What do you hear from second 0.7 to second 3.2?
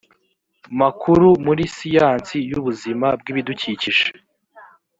makuru muri siyansi y ubuzima